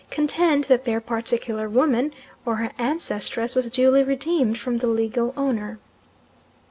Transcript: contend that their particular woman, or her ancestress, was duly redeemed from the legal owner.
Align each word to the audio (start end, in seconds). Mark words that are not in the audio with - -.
contend 0.09 0.63
that 0.63 0.83
their 0.83 0.99
particular 0.99 1.69
woman, 1.69 2.11
or 2.43 2.55
her 2.55 2.71
ancestress, 2.79 3.53
was 3.53 3.69
duly 3.69 4.01
redeemed 4.01 4.57
from 4.57 4.77
the 4.79 4.87
legal 4.87 5.31
owner. 5.37 5.77